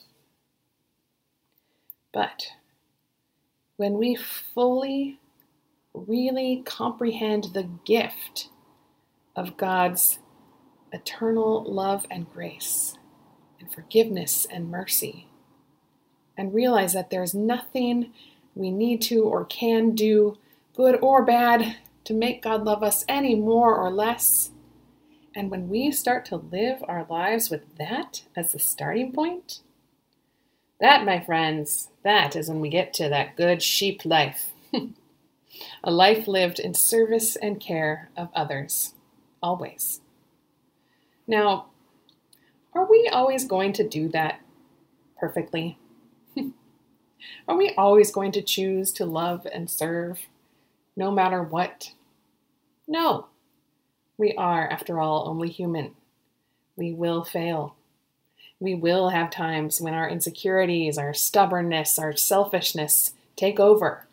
But 2.14 2.48
when 3.78 3.94
we 3.94 4.16
fully, 4.16 5.20
really 5.94 6.62
comprehend 6.66 7.46
the 7.54 7.70
gift 7.86 8.50
of 9.36 9.58
God's 9.58 10.20
eternal 10.92 11.64
love 11.64 12.06
and 12.12 12.32
grace, 12.32 12.96
and 13.60 13.72
forgiveness 13.72 14.46
and 14.50 14.70
mercy, 14.70 15.28
and 16.38 16.54
realize 16.54 16.94
that 16.94 17.10
there's 17.10 17.34
nothing 17.34 18.12
we 18.56 18.72
need 18.72 19.02
to 19.04 19.24
or 19.24 19.46
can 19.46 19.96
do, 19.96 20.38
good 20.76 21.00
or 21.02 21.24
bad, 21.24 21.78
to 22.04 22.14
make 22.14 22.42
God 22.42 22.64
love 22.64 22.84
us 22.84 23.06
any 23.08 23.36
more 23.36 23.76
or 23.76 23.92
less. 23.92 24.52
And 25.34 25.50
when 25.50 25.70
we 25.70 25.92
start 25.92 26.26
to 26.26 26.36
live 26.36 26.84
our 26.88 27.06
lives 27.10 27.50
with 27.50 27.78
that 27.78 28.24
as 28.36 28.52
the 28.52 28.60
starting 28.60 29.14
point, 29.14 29.62
that, 30.82 31.06
my 31.06 31.20
friends, 31.20 31.90
that 32.04 32.36
is 32.36 32.50
when 32.50 32.60
we 32.60 32.70
get 32.70 32.94
to 32.96 33.08
that 33.08 33.38
good 33.38 33.64
sheep 33.64 34.04
life. 34.04 34.52
a 35.84 35.92
life 35.92 36.28
lived 36.28 36.60
in 36.60 36.74
service 36.74 37.36
and 37.36 37.60
care 37.60 38.10
of 38.18 38.30
others, 38.36 38.96
always. 39.42 40.02
Now, 41.28 41.68
are 42.74 42.90
we 42.90 43.10
always 43.12 43.46
going 43.46 43.74
to 43.74 43.88
do 43.88 44.10
that 44.10 44.42
perfectly? 45.20 45.78
Are 47.48 47.58
we 47.58 47.74
always 47.78 48.12
going 48.12 48.32
to 48.34 48.42
choose 48.42 48.92
to 48.94 49.06
love 49.06 49.46
and 49.54 49.70
serve 49.70 50.20
no 50.96 51.12
matter 51.12 51.44
what? 51.44 51.94
No. 52.88 53.28
We 54.18 54.34
are, 54.34 54.70
after 54.70 55.00
all, 55.00 55.28
only 55.28 55.50
human. 55.50 55.96
We 56.76 56.94
will 56.94 57.24
fail. 57.24 57.76
We 58.62 58.76
will 58.76 59.10
have 59.10 59.32
times 59.32 59.82
when 59.82 59.96
our 59.96 60.08
insecurities, 60.08 61.00
our 61.00 61.16
stubbornness, 61.16 61.98
our 61.98 62.16
selfishness 62.16 63.14
take 63.36 63.60
over, 63.60 64.06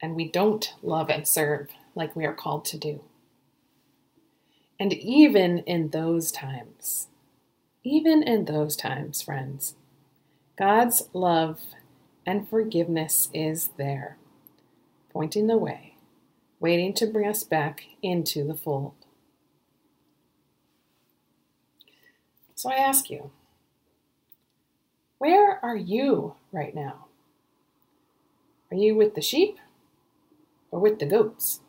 and 0.00 0.16
we 0.16 0.26
don't 0.26 0.72
love 0.82 1.10
and 1.10 1.28
serve 1.28 1.68
like 1.94 2.16
we 2.16 2.24
are 2.24 2.32
called 2.32 2.64
to 2.64 2.78
do. 2.78 3.04
And 4.80 4.94
even 4.94 5.58
in 5.58 5.90
those 5.90 6.32
times, 6.32 7.08
even 7.84 8.22
in 8.22 8.46
those 8.46 8.76
times, 8.76 9.20
friends, 9.20 9.74
God's 10.56 11.10
love 11.12 11.60
and 12.24 12.48
forgiveness 12.48 13.28
is 13.34 13.72
there, 13.76 14.16
pointing 15.12 15.48
the 15.48 15.58
way, 15.58 15.96
waiting 16.60 16.94
to 16.94 17.06
bring 17.06 17.28
us 17.28 17.44
back 17.44 17.84
into 18.02 18.42
the 18.42 18.54
fold. 18.54 18.94
So 22.54 22.70
I 22.70 22.76
ask 22.76 23.10
you, 23.10 23.32
where 25.22 25.64
are 25.64 25.76
you 25.76 26.34
right 26.50 26.74
now? 26.74 27.06
Are 28.72 28.76
you 28.76 28.96
with 28.96 29.14
the 29.14 29.22
sheep 29.22 29.56
or 30.72 30.80
with 30.80 30.98
the 30.98 31.06
goats? 31.06 31.60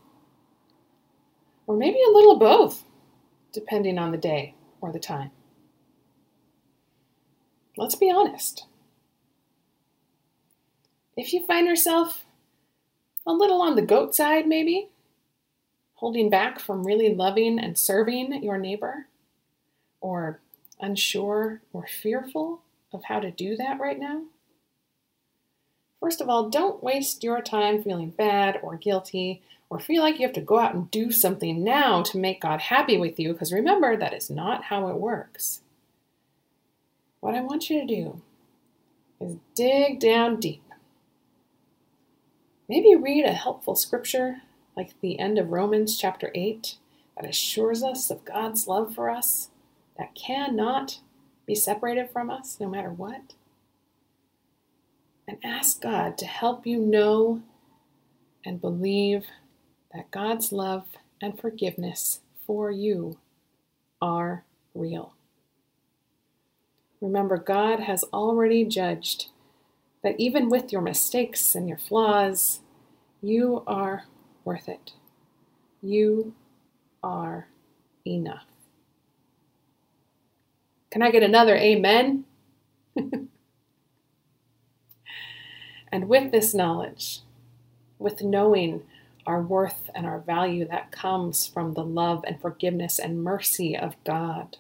Or 1.68 1.78
maybe 1.78 2.00
a 2.02 2.12
little 2.12 2.32
of 2.32 2.40
both, 2.40 2.84
depending 3.52 4.00
on 4.00 4.10
the 4.10 4.18
day 4.18 4.56
or 4.82 4.92
the 4.92 4.98
time. 4.98 5.30
Let's 7.78 7.94
be 7.94 8.10
honest. 8.10 8.66
If 11.16 11.32
you 11.32 11.46
find 11.46 11.68
yourself 11.68 12.26
a 13.24 13.34
little 13.34 13.62
on 13.62 13.76
the 13.76 13.84
goat 13.84 14.16
side, 14.16 14.48
maybe, 14.48 14.90
holding 15.94 16.32
back 16.32 16.60
from 16.60 16.88
really 16.88 17.14
loving 17.14 17.60
and 17.60 17.78
serving 17.78 18.42
your 18.42 18.58
neighbor, 18.58 19.06
or 20.02 20.40
unsure 20.80 21.62
or 21.72 21.86
fearful 21.86 22.63
of 22.94 23.06
how 23.06 23.20
to 23.20 23.32
do 23.32 23.56
that 23.58 23.80
right 23.80 24.00
now? 24.00 24.24
First 26.00 26.22
of 26.22 26.30
all, 26.30 26.50
don't 26.50 26.84
waste 26.84 27.24
your 27.24 27.42
time 27.42 27.82
feeling 27.82 28.10
bad 28.10 28.60
or 28.62 28.76
guilty 28.76 29.42
or 29.70 29.80
feel 29.80 30.02
like 30.02 30.20
you 30.20 30.28
have 30.28 30.36
to 30.36 30.42
go 30.42 30.60
out 30.60 30.76
and 30.76 30.92
do 30.92 31.12
something 31.12 31.64
now 31.64 32.04
to 32.04 32.18
make 32.18 32.42
God 32.42 32.60
happy 32.60 32.98
with 32.98 33.20
you, 33.20 33.34
because 33.34 33.54
remember, 33.54 33.96
that 33.96 34.14
is 34.14 34.30
not 34.30 34.66
how 34.66 34.88
it 34.90 34.98
works. 34.98 35.62
What 37.22 37.36
I 37.36 37.42
want 37.42 37.70
you 37.70 37.80
to 37.80 37.88
do 37.88 38.22
is 39.20 39.38
dig 39.56 40.00
down 40.00 40.40
deep. 40.40 40.62
Maybe 42.68 42.96
read 42.96 43.26
a 43.26 43.34
helpful 43.34 43.76
scripture 43.76 44.42
like 44.76 45.00
the 45.00 45.20
end 45.20 45.40
of 45.40 45.52
Romans 45.52 45.98
chapter 45.98 46.32
8 46.36 46.76
that 47.16 47.30
assures 47.30 47.82
us 47.82 48.10
of 48.10 48.26
God's 48.26 48.68
love 48.68 48.94
for 48.94 49.10
us, 49.10 49.50
that 49.98 50.16
cannot 50.16 51.00
be 51.46 51.56
separated 51.56 52.10
from 52.10 52.30
us 52.30 52.58
no 52.60 52.70
matter 52.70 52.90
what. 52.90 53.34
And 55.28 55.38
ask 55.44 55.82
God 55.82 56.18
to 56.18 56.26
help 56.26 56.66
you 56.66 56.80
know 56.80 57.42
and 58.46 58.60
believe 58.60 59.26
that 59.94 60.12
God's 60.12 60.52
love 60.52 60.86
and 61.22 61.40
forgiveness 61.40 62.20
for 62.46 62.72
you 62.72 63.18
are 64.02 64.44
real. 64.74 65.14
Remember, 67.00 67.38
God 67.38 67.80
has 67.82 68.04
already 68.14 68.66
judged 68.66 69.28
that 70.04 70.20
even 70.20 70.50
with 70.50 70.72
your 70.72 70.82
mistakes 70.82 71.56
and 71.56 71.68
your 71.68 71.78
flaws, 71.78 72.60
you 73.22 73.64
are 73.66 74.04
worth 74.44 74.68
it. 74.68 74.94
You 75.82 76.34
are 77.02 77.48
enough. 78.06 78.53
Can 80.94 81.02
I 81.02 81.10
get 81.10 81.24
another 81.24 81.56
amen? 81.56 82.26
and 85.92 86.08
with 86.08 86.32
this 86.32 86.54
knowledge, 86.54 87.22
with 87.98 88.22
knowing 88.22 88.84
our 89.26 89.42
worth 89.42 89.90
and 89.96 90.06
our 90.06 90.20
value 90.20 90.68
that 90.68 90.92
comes 90.92 91.48
from 91.48 91.74
the 91.74 91.84
love 91.84 92.24
and 92.28 92.40
forgiveness 92.40 93.00
and 93.00 93.24
mercy 93.24 93.76
of 93.76 93.96
God, 94.04 94.58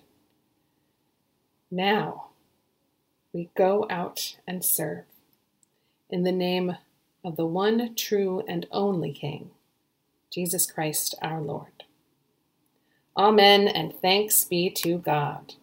now 1.69 2.29
we 3.31 3.51
go 3.55 3.85
out 3.91 4.37
and 4.47 4.65
serve 4.65 5.03
in 6.09 6.23
the 6.23 6.31
name 6.31 6.77
of 7.23 7.35
the 7.35 7.45
one 7.45 7.93
true 7.93 8.43
and 8.47 8.65
only 8.71 9.13
King, 9.13 9.51
Jesus 10.31 10.65
Christ 10.65 11.13
our 11.21 11.39
Lord. 11.39 11.83
Amen, 13.15 13.67
and 13.67 13.93
thanks 13.93 14.43
be 14.43 14.71
to 14.71 14.97
God. 14.97 15.53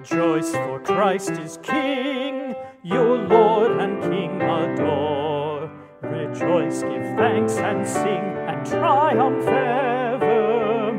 Rejoice, 0.00 0.50
for 0.52 0.80
Christ 0.80 1.32
is 1.32 1.58
King, 1.62 2.54
your 2.82 3.18
Lord 3.18 3.72
and 3.82 4.02
King 4.02 4.40
adore. 4.40 5.70
Rejoice, 6.00 6.80
give 6.80 7.02
thanks 7.18 7.58
and 7.58 7.86
sing, 7.86 8.34
and 8.48 8.64
triumph 8.64 9.46
evermore. 9.46 10.94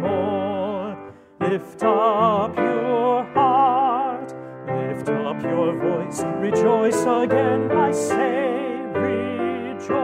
Lift 1.39 1.81
up 1.81 2.55
your 2.55 3.23
heart, 3.33 4.35
lift 4.67 5.09
up 5.09 5.41
your 5.41 5.75
voice, 5.79 6.21
rejoice 6.37 7.01
again, 7.01 7.71
I 7.71 7.89
say, 7.89 8.81
rejoice. 9.73 9.95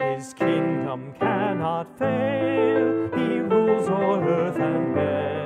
His 0.00 0.34
kingdom 0.34 1.14
cannot 1.20 1.96
fail, 1.96 3.10
he 3.14 3.38
rules 3.38 3.88
o'er 3.88 4.24
earth 4.24 4.58
and 4.58 4.96
heaven. 4.96 5.43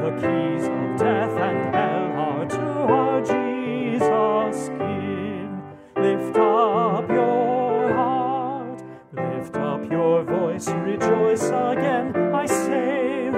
The 0.00 0.10
keys 0.12 0.64
of 0.64 0.96
death 0.96 1.36
and 1.38 1.74
hell 1.74 2.12
are 2.16 2.46
to 2.46 2.60
our 2.60 3.20
Jesus 3.20 4.68
given. 4.68 5.62
Lift 5.96 6.36
up 6.36 7.08
your 7.10 7.92
heart, 7.94 8.82
lift 9.12 9.56
up 9.56 9.90
your 9.90 10.22
voice, 10.22 10.68
rejoice 10.68 11.48
again. 11.48 12.14
I 12.32 12.46
say, 12.46 13.28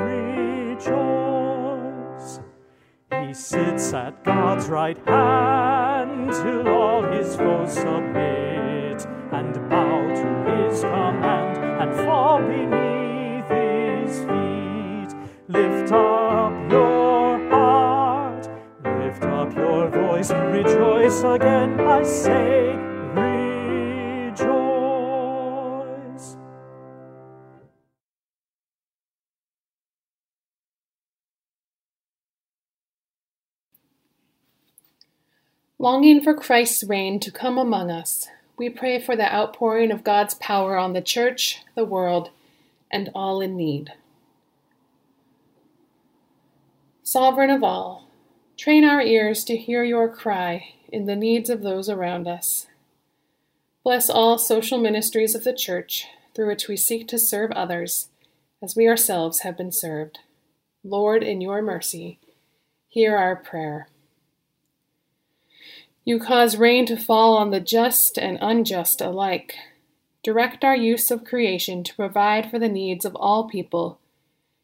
rejoice. 0.77 2.40
He 3.23 3.33
sits 3.33 3.94
at 3.94 4.23
God's 4.23 4.68
right 4.68 4.99
hand 5.09 6.31
till 6.31 6.68
all 6.68 7.03
his 7.05 7.37
foes 7.37 7.73
submit 7.73 9.07
and 9.33 9.55
bow 9.70 10.09
to 10.09 10.44
his 10.68 10.83
command 10.83 11.59
and 11.59 11.94
fall 12.07 12.38
beneath 12.42 12.89
voice, 20.20 20.30
rejoice 20.30 21.22
again, 21.22 21.80
I 21.80 22.02
say, 22.02 22.76
rejoice. 24.26 24.46
Longing 35.78 36.22
for 36.22 36.35
Christ's 36.35 36.85
reign 36.85 37.18
to 37.20 37.30
come 37.30 37.56
among 37.56 37.90
us, 37.90 38.28
we 38.59 38.68
pray 38.68 39.00
for 39.00 39.16
the 39.16 39.33
outpouring 39.33 39.90
of 39.90 40.04
God's 40.04 40.35
power 40.35 40.76
on 40.76 40.92
the 40.92 41.00
church, 41.00 41.62
the 41.74 41.87
world, 41.87 42.28
and 42.90 43.09
all 43.14 43.40
in 43.40 43.56
need. 43.56 43.94
Sovereign 47.02 47.48
of 47.50 47.64
all, 47.64 48.10
train 48.61 48.85
our 48.85 49.01
ears 49.01 49.42
to 49.42 49.57
hear 49.57 49.83
your 49.83 50.07
cry 50.07 50.75
in 50.92 51.07
the 51.07 51.16
needs 51.16 51.49
of 51.49 51.62
those 51.62 51.88
around 51.88 52.29
us. 52.29 52.66
Bless 53.83 54.11
all 54.11 54.37
social 54.37 54.77
ministries 54.77 55.35
of 55.35 55.44
the 55.44 55.55
church 55.55 56.05
through 56.35 56.46
which 56.46 56.68
we 56.68 56.77
seek 56.77 57.09
to 57.09 57.18
serve 57.18 57.51
others 57.53 58.11
as 58.62 58.77
we 58.77 58.87
ourselves 58.87 59.40
have 59.40 59.57
been 59.57 59.73
served. 59.73 60.18
Lord, 60.85 61.23
in 61.23 61.40
your 61.40 61.62
mercy, 61.62 62.18
hear 62.87 63.16
our 63.16 63.35
prayer. 63.35 63.88
You 66.05 66.20
cause 66.20 66.59
rain 66.59 66.85
to 66.85 66.99
fall 66.99 67.38
on 67.38 67.53
the 67.53 67.61
just 67.61 68.18
and 68.18 68.37
unjust 68.42 69.01
alike. 69.01 69.55
Direct 70.23 70.64
our 70.64 70.77
use 70.77 71.11
of 71.11 71.25
creation 71.25 71.83
to 71.85 71.96
provide 71.96 72.51
for 72.51 72.59
the 72.59 72.68
needs 72.68 73.07
of 73.07 73.16
all 73.16 73.49
people 73.49 73.99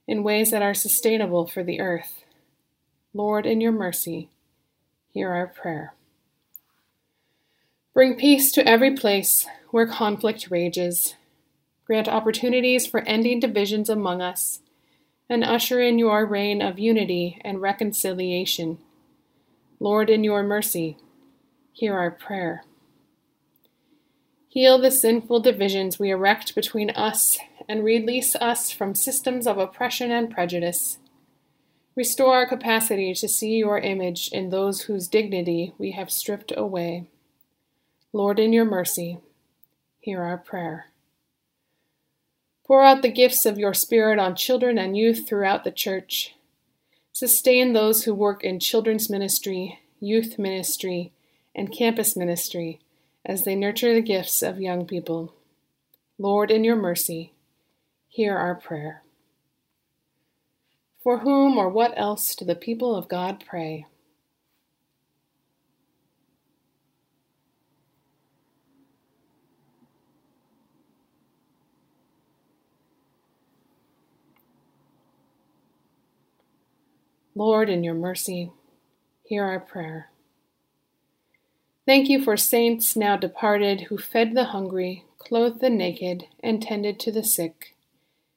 in 0.07 0.23
ways 0.23 0.51
that 0.51 0.61
are 0.61 0.75
sustainable 0.75 1.47
for 1.47 1.65
the 1.65 1.81
earth. 1.81 2.26
Lord, 3.17 3.47
in 3.47 3.63
your 3.63 3.73
mercy, 3.73 4.29
hear 5.11 5.33
our 5.33 5.47
prayer. 5.47 5.95
Bring 7.95 8.15
peace 8.15 8.53
to 8.53 8.69
every 8.69 8.95
place 8.95 9.47
where 9.71 9.87
conflict 9.87 10.51
rages. 10.51 11.15
Grant 11.87 12.09
opportunities 12.09 12.87
for 12.87 13.01
ending 13.01 13.41
divisions 13.41 13.89
among 13.89 14.21
us, 14.21 14.61
and 15.31 15.43
usher 15.43 15.81
in 15.81 15.99
your 15.99 16.27
reign 16.27 16.61
of 16.61 16.79
unity 16.79 17.41
and 17.43 17.63
reconciliation. 17.63 18.77
Lord, 19.81 20.11
in 20.11 20.23
your 20.23 20.43
mercy, 20.43 20.99
hear 21.73 21.95
our 21.95 22.11
prayer. 22.11 22.65
Heal 24.49 24.79
the 24.79 24.91
sinful 24.91 25.41
divisions 25.41 25.99
we 25.99 26.11
erect 26.11 26.55
between 26.55 26.91
us 26.91 27.39
and 27.67 27.83
release 27.83 28.37
us 28.37 28.71
from 28.71 28.95
systems 28.95 29.47
of 29.47 29.57
oppression 29.57 30.11
and 30.11 30.31
prejudice. 30.31 30.99
Restore 31.97 32.35
our 32.35 32.47
capacity 32.47 33.15
to 33.15 33.27
see 33.27 33.57
your 33.57 33.79
image 33.79 34.29
in 34.29 34.51
those 34.51 34.83
whose 34.83 35.09
dignity 35.09 35.73
we 35.79 35.93
have 35.93 36.11
stripped 36.11 36.53
away. 36.55 37.09
Lord, 38.13 38.39
in 38.39 38.53
your 38.53 38.67
mercy, 38.67 39.19
hear 39.99 40.23
our 40.23 40.37
prayer. 40.37 40.89
Pour 42.67 42.83
out 42.83 43.01
the 43.01 43.09
gifts 43.09 43.47
of 43.47 43.59
your 43.59 43.73
Spirit 43.73 44.19
on 44.19 44.37
children 44.37 44.77
and 44.77 44.95
youth 44.95 45.27
throughout 45.27 45.65
the 45.65 45.71
church. 45.71 46.35
Sustain 47.13 47.73
those 47.73 48.05
who 48.05 48.13
work 48.13 48.45
in 48.45 48.61
children's 48.61 49.09
ministry, 49.09 49.79
youth 49.99 50.39
ministry, 50.39 51.13
and 51.55 51.73
campus 51.73 52.15
ministry 52.15 52.79
as 53.25 53.45
they 53.45 53.55
nurture 53.55 53.95
the 53.95 54.03
gifts 54.03 54.43
of 54.43 54.61
young 54.61 54.85
people. 54.85 55.33
Lord, 56.19 56.51
in 56.51 56.63
your 56.63 56.77
mercy, 56.77 57.33
hear 58.09 58.37
our 58.37 58.55
prayer. 58.55 59.03
For 61.07 61.19
whom 61.19 61.57
or 61.57 61.69
what 61.69 61.95
else 61.97 62.35
do 62.35 62.45
the 62.45 62.57
people 62.57 62.97
of 62.97 63.07
God 63.07 63.45
pray? 63.47 63.87
Lord, 77.37 77.71
in 77.71 77.85
your 77.85 77.95
mercy, 77.95 78.51
hear 79.23 79.45
our 79.45 79.61
prayer. 79.61 80.11
Thank 81.87 82.09
you 82.09 82.21
for 82.25 82.37
saints 82.37 82.97
now 82.97 83.17
departed 83.17 83.83
who 83.83 83.97
fed 83.97 84.35
the 84.35 84.47
hungry, 84.47 85.05
clothed 85.19 85.61
the 85.61 85.71
naked, 85.71 86.25
and 86.43 86.61
tended 86.61 86.99
to 86.99 87.13
the 87.13 87.23
sick. 87.23 87.77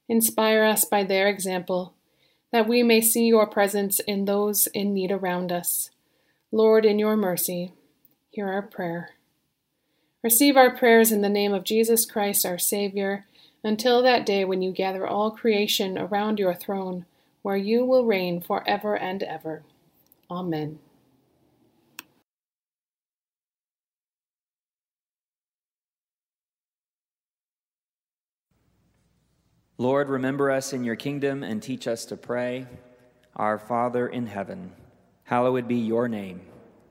Inspire 0.07 0.63
us 0.63 0.85
by 0.85 1.03
their 1.03 1.27
example, 1.27 1.95
that 2.51 2.67
we 2.67 2.83
may 2.83 3.01
see 3.01 3.25
your 3.25 3.47
presence 3.47 3.99
in 3.99 4.25
those 4.25 4.67
in 4.67 4.93
need 4.93 5.11
around 5.11 5.51
us. 5.51 5.89
Lord, 6.51 6.85
in 6.85 6.97
your 6.97 7.15
mercy, 7.15 7.73
hear 8.31 8.47
our 8.47 8.61
prayer. 8.61 9.11
Receive 10.23 10.57
our 10.57 10.75
prayers 10.75 11.11
in 11.11 11.21
the 11.21 11.29
name 11.29 11.53
of 11.53 11.63
Jesus 11.63 12.05
Christ, 12.05 12.45
our 12.45 12.57
Savior, 12.57 13.25
until 13.63 14.01
that 14.01 14.25
day 14.25 14.43
when 14.43 14.61
you 14.61 14.71
gather 14.71 15.07
all 15.07 15.31
creation 15.31 15.97
around 15.97 16.39
your 16.39 16.53
throne, 16.53 17.05
where 17.41 17.57
you 17.57 17.85
will 17.85 18.05
reign 18.05 18.41
forever 18.41 18.97
and 18.97 19.23
ever. 19.23 19.63
Amen. 20.29 20.79
Lord, 29.79 30.09
remember 30.09 30.51
us 30.51 30.73
in 30.73 30.83
your 30.83 30.97
kingdom 30.97 31.41
and 31.41 31.63
teach 31.63 31.87
us 31.87 32.03
to 32.07 32.17
pray. 32.17 32.67
Our 33.37 33.57
Father 33.57 34.09
in 34.09 34.27
heaven, 34.27 34.73
hallowed 35.23 35.69
be 35.69 35.77
your 35.77 36.09
name. 36.09 36.41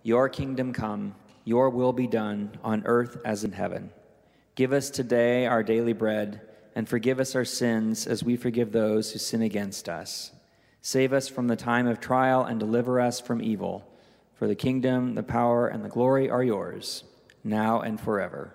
Your 0.03 0.31
kingdom 0.31 0.73
come, 0.73 1.15
your 1.45 1.69
will 1.69 1.93
be 1.93 2.07
done 2.07 2.59
on 2.65 2.85
earth 2.87 3.19
as 3.27 3.45
in 3.45 3.53
heaven. 3.53 3.91
Give 4.55 4.73
us 4.73 4.89
today 4.89 5.45
our 5.45 5.63
daily 5.63 5.93
bread, 5.93 6.41
and 6.75 6.89
forgive 6.89 7.21
us 7.21 7.35
our 7.35 7.45
sins 7.45 8.07
as 8.07 8.25
we 8.25 8.37
forgive 8.37 8.73
those 8.73 9.13
who 9.13 9.19
sin 9.19 9.43
against 9.43 9.87
us. 9.87 10.33
Save 10.81 11.13
us 11.13 11.29
from 11.29 11.47
the 11.47 11.57
time 11.57 11.87
of 11.87 12.01
trial 12.01 12.43
and 12.43 12.59
deliver 12.59 13.03
us 13.03 13.21
from 13.21 13.43
evil. 13.43 13.87
For 14.33 14.47
the 14.47 14.55
kingdom, 14.55 15.15
the 15.15 15.23
power, 15.23 15.69
and 15.69 15.85
the 15.85 15.91
glory 15.91 16.31
are 16.31 16.43
yours, 16.43 17.05
now 17.45 17.83
and 17.83 18.01
forever. 18.01 18.55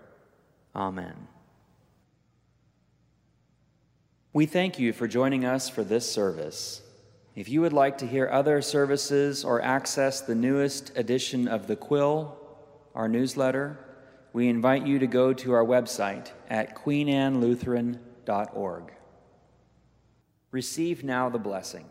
Amen. 0.76 1.28
We 4.34 4.46
thank 4.48 4.80
you 4.80 4.94
for 4.94 5.08
joining 5.08 5.46
us 5.46 5.70
for 5.70 5.84
this 5.84 6.12
service. 6.12 6.82
If 7.36 7.50
you 7.50 7.62
would 7.62 7.72
like 7.72 8.00
to 8.00 8.08
hear 8.08 8.28
other 8.32 8.64
services 8.64 9.46
or 9.46 9.62
access 9.62 10.22
the 10.22 10.34
newest 10.34 10.92
edition 10.98 11.48
of 11.48 11.68
The 11.68 11.76
Quill, 11.76 12.36
our 12.96 13.08
newsletter, 13.08 13.78
we 14.34 14.50
invite 14.50 14.88
you 14.88 14.98
to 14.98 15.06
go 15.06 15.34
to 15.34 15.54
our 15.54 15.64
website 15.64 16.32
at 16.50 16.76
queenannelutheran.org. 16.76 18.94
Receive 20.50 21.04
now 21.04 21.30
the 21.30 21.38
blessing. 21.38 21.86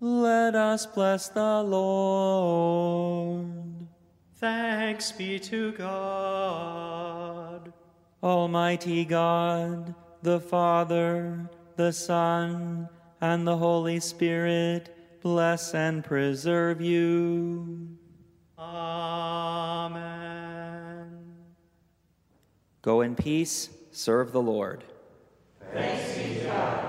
Let 0.00 0.54
us 0.54 0.86
bless 0.86 1.28
the 1.28 1.62
Lord. 1.62 3.50
Thanks 4.36 5.12
be 5.12 5.38
to 5.40 5.72
God. 5.72 7.70
Almighty 8.22 9.04
God, 9.04 9.94
the 10.22 10.40
Father, 10.40 11.48
the 11.76 11.92
Son, 11.92 12.88
and 13.20 13.46
the 13.46 13.56
Holy 13.56 14.00
Spirit 14.00 14.94
bless 15.20 15.74
and 15.74 16.04
preserve 16.04 16.80
you. 16.80 17.96
Amen. 18.58 19.98
Go 22.82 23.00
in 23.02 23.14
peace, 23.14 23.70
serve 23.90 24.32
the 24.32 24.40
Lord. 24.40 24.84
Thanks 25.72 26.16
be 26.16 26.34
to 26.40 26.44
God. 26.46 26.87